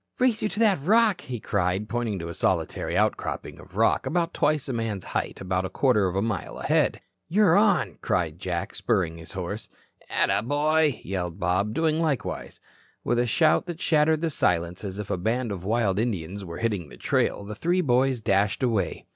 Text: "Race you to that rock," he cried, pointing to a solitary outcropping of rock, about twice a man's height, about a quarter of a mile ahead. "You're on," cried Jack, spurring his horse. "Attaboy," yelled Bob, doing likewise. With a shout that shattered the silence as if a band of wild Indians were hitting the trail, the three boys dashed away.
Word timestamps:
"Race 0.17 0.41
you 0.41 0.49
to 0.49 0.57
that 0.59 0.81
rock," 0.81 1.21
he 1.21 1.39
cried, 1.39 1.87
pointing 1.87 2.17
to 2.17 2.27
a 2.27 2.33
solitary 2.33 2.97
outcropping 2.97 3.59
of 3.59 3.75
rock, 3.77 4.07
about 4.07 4.33
twice 4.33 4.67
a 4.67 4.73
man's 4.73 5.03
height, 5.03 5.39
about 5.39 5.63
a 5.63 5.69
quarter 5.69 6.07
of 6.07 6.15
a 6.15 6.23
mile 6.23 6.57
ahead. 6.57 6.99
"You're 7.29 7.55
on," 7.55 7.99
cried 8.01 8.39
Jack, 8.39 8.73
spurring 8.73 9.19
his 9.19 9.33
horse. 9.33 9.69
"Attaboy," 10.09 11.01
yelled 11.05 11.39
Bob, 11.39 11.75
doing 11.75 11.99
likewise. 11.99 12.59
With 13.03 13.19
a 13.19 13.27
shout 13.27 13.67
that 13.67 13.79
shattered 13.79 14.21
the 14.21 14.31
silence 14.31 14.83
as 14.83 14.97
if 14.97 15.11
a 15.11 15.17
band 15.17 15.51
of 15.51 15.63
wild 15.63 15.99
Indians 15.99 16.43
were 16.43 16.57
hitting 16.57 16.89
the 16.89 16.97
trail, 16.97 17.43
the 17.45 17.53
three 17.53 17.81
boys 17.81 18.21
dashed 18.21 18.63
away. 18.63 19.05